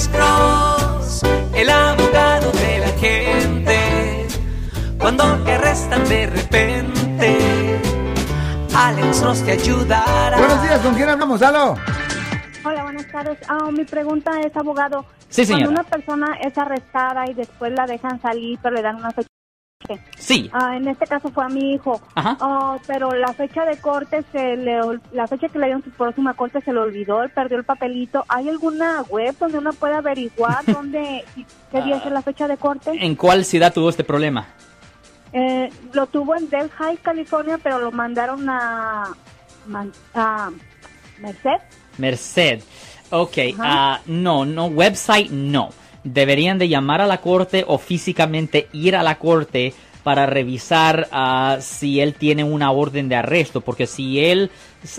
Alex 0.00 0.08
Cross, 0.16 1.22
el 1.54 1.68
abogado 1.68 2.50
de 2.52 2.78
la 2.78 2.88
gente. 2.98 4.26
Cuando 4.98 5.24
te 5.44 5.52
arrestan 5.52 6.08
de 6.08 6.26
repente, 6.26 7.78
Alex 8.74 9.20
Cross 9.20 9.44
te 9.44 9.52
ayudará. 9.52 10.38
Buenos 10.38 10.62
días, 10.62 10.80
¿con 10.80 10.94
quién 10.94 11.06
hablamos? 11.10 11.42
¡Halo! 11.42 11.74
Hola, 12.64 12.82
buenas 12.84 13.12
tardes. 13.12 13.38
Ah, 13.46 13.70
mi 13.70 13.84
pregunta 13.84 14.40
es, 14.40 14.56
abogado. 14.56 15.04
Sí, 15.28 15.44
señora. 15.44 15.66
Cuando 15.66 15.80
una 15.82 15.90
persona 15.90 16.38
es 16.40 16.56
arrestada 16.56 17.28
y 17.28 17.34
después 17.34 17.70
la 17.74 17.84
dejan 17.84 18.22
salir, 18.22 18.58
pero 18.62 18.76
le 18.76 18.80
dan 18.80 18.96
una 18.96 19.10
fecha. 19.10 19.29
Sí. 20.18 20.50
Ah, 20.52 20.76
en 20.76 20.86
este 20.88 21.06
caso 21.06 21.30
fue 21.30 21.44
a 21.44 21.48
mi 21.48 21.74
hijo. 21.74 22.00
Ajá. 22.14 22.36
Ah, 22.40 22.78
pero 22.86 23.12
la 23.12 23.32
fecha 23.32 23.64
de 23.64 23.78
corte, 23.78 24.24
se 24.32 24.56
le, 24.56 24.80
la 25.12 25.26
fecha 25.26 25.48
que 25.48 25.58
le 25.58 25.66
dieron 25.66 25.84
su 25.84 25.90
próxima 25.90 26.34
corte 26.34 26.60
se 26.60 26.72
le 26.72 26.80
olvidó, 26.80 27.22
él 27.22 27.30
perdió 27.30 27.56
el 27.56 27.64
papelito. 27.64 28.24
¿Hay 28.28 28.48
alguna 28.48 29.02
web 29.02 29.34
donde 29.38 29.58
uno 29.58 29.72
pueda 29.72 29.98
averiguar 29.98 30.64
dónde, 30.66 31.24
qué 31.70 31.82
día 31.82 31.96
es 31.96 32.10
la 32.10 32.22
fecha 32.22 32.46
de 32.46 32.56
corte? 32.56 32.90
¿En 32.92 33.14
cuál 33.14 33.44
ciudad 33.44 33.72
tuvo 33.72 33.90
este 33.90 34.04
problema? 34.04 34.46
Eh, 35.32 35.70
lo 35.92 36.06
tuvo 36.06 36.34
en 36.34 36.48
Delhi, 36.48 36.70
California, 37.02 37.58
pero 37.62 37.78
lo 37.78 37.92
mandaron 37.92 38.48
a, 38.48 39.14
a 40.14 40.50
Merced. 41.20 41.60
Merced. 41.98 42.62
Ok, 43.10 43.38
ah, 43.58 44.00
no, 44.06 44.44
no, 44.44 44.66
website 44.66 45.30
no. 45.30 45.70
Deberían 46.04 46.58
de 46.58 46.68
llamar 46.68 47.00
a 47.00 47.06
la 47.06 47.20
corte 47.20 47.64
o 47.66 47.78
físicamente 47.78 48.68
ir 48.72 48.96
a 48.96 49.02
la 49.02 49.18
corte 49.18 49.74
para 50.02 50.26
revisar 50.26 51.08
ah, 51.12 51.58
si 51.60 52.00
él 52.00 52.14
tiene 52.14 52.44
una 52.44 52.70
orden 52.70 53.08
de 53.08 53.16
arresto, 53.16 53.60
porque 53.60 53.86
si 53.86 54.20
él 54.20 54.50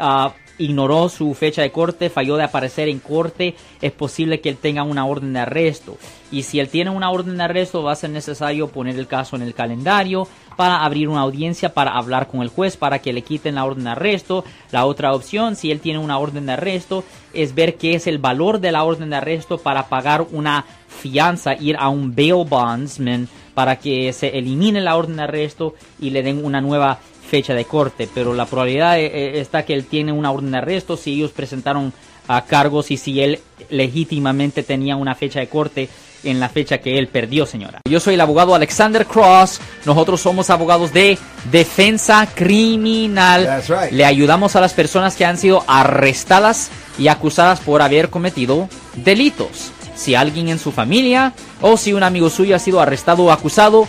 ah, 0.00 0.34
ignoró 0.58 1.08
su 1.08 1.32
fecha 1.34 1.62
de 1.62 1.70
corte, 1.70 2.10
falló 2.10 2.36
de 2.36 2.42
aparecer 2.42 2.88
en 2.88 2.98
corte, 2.98 3.54
es 3.80 3.92
posible 3.92 4.40
que 4.40 4.48
él 4.48 4.56
tenga 4.56 4.82
una 4.82 5.06
orden 5.06 5.32
de 5.32 5.40
arresto. 5.40 5.96
Y 6.30 6.42
si 6.42 6.60
él 6.60 6.68
tiene 6.68 6.90
una 6.90 7.10
orden 7.10 7.36
de 7.36 7.44
arresto, 7.44 7.82
va 7.82 7.92
a 7.92 7.96
ser 7.96 8.10
necesario 8.10 8.68
poner 8.68 8.98
el 8.98 9.06
caso 9.06 9.36
en 9.36 9.42
el 9.42 9.54
calendario 9.54 10.28
para 10.58 10.84
abrir 10.84 11.08
una 11.08 11.20
audiencia 11.20 11.72
para 11.72 11.92
hablar 11.92 12.26
con 12.26 12.42
el 12.42 12.48
juez 12.48 12.76
para 12.76 12.98
que 12.98 13.12
le 13.12 13.22
quiten 13.22 13.54
la 13.54 13.64
orden 13.64 13.84
de 13.84 13.90
arresto. 13.90 14.44
La 14.72 14.86
otra 14.86 15.14
opción, 15.14 15.54
si 15.54 15.70
él 15.70 15.78
tiene 15.78 16.00
una 16.00 16.18
orden 16.18 16.46
de 16.46 16.54
arresto, 16.54 17.04
es 17.32 17.54
ver 17.54 17.76
qué 17.76 17.94
es 17.94 18.08
el 18.08 18.18
valor 18.18 18.58
de 18.58 18.72
la 18.72 18.82
orden 18.82 19.10
de 19.10 19.14
arresto 19.14 19.58
para 19.58 19.88
pagar 19.88 20.26
una 20.32 20.64
fianza, 20.88 21.54
ir 21.54 21.76
a 21.78 21.88
un 21.88 22.12
bail 22.12 22.44
bondsman 22.44 23.28
para 23.54 23.76
que 23.78 24.12
se 24.12 24.36
elimine 24.36 24.80
la 24.80 24.96
orden 24.96 25.18
de 25.18 25.22
arresto 25.22 25.76
y 26.00 26.10
le 26.10 26.24
den 26.24 26.44
una 26.44 26.60
nueva 26.60 26.98
fecha 27.28 27.54
de 27.54 27.64
corte. 27.64 28.08
Pero 28.12 28.34
la 28.34 28.46
probabilidad 28.46 28.98
eh, 28.98 29.06
eh, 29.06 29.40
está 29.40 29.64
que 29.64 29.74
él 29.74 29.86
tiene 29.86 30.12
una 30.12 30.32
orden 30.32 30.50
de 30.50 30.58
arresto 30.58 30.96
si 30.96 31.12
ellos 31.14 31.30
presentaron 31.30 31.92
a 32.26 32.44
cargos 32.44 32.90
y 32.90 32.96
si 32.96 33.20
él 33.20 33.40
legítimamente 33.70 34.62
tenía 34.62 34.96
una 34.96 35.14
fecha 35.14 35.40
de 35.40 35.48
corte 35.48 35.88
en 36.24 36.40
la 36.40 36.48
fecha 36.48 36.78
que 36.78 36.98
él 36.98 37.08
perdió, 37.08 37.46
señora. 37.46 37.80
Yo 37.88 38.00
soy 38.00 38.14
el 38.14 38.20
abogado 38.20 38.54
Alexander 38.54 39.06
Cross. 39.06 39.60
Nosotros 39.84 40.20
somos 40.20 40.50
abogados 40.50 40.92
de 40.92 41.16
defensa 41.50 42.28
criminal. 42.34 43.62
Right. 43.68 43.92
Le 43.92 44.04
ayudamos 44.04 44.56
a 44.56 44.60
las 44.60 44.72
personas 44.72 45.16
que 45.16 45.24
han 45.24 45.38
sido 45.38 45.64
arrestadas 45.66 46.70
y 46.98 47.08
acusadas 47.08 47.60
por 47.60 47.82
haber 47.82 48.10
cometido 48.10 48.68
delitos. 48.96 49.72
Si 49.94 50.14
alguien 50.14 50.48
en 50.48 50.58
su 50.58 50.70
familia 50.70 51.32
o 51.60 51.76
si 51.76 51.92
un 51.92 52.02
amigo 52.02 52.30
suyo 52.30 52.54
ha 52.54 52.60
sido 52.60 52.80
arrestado 52.80 53.24
o 53.24 53.32
acusado, 53.32 53.88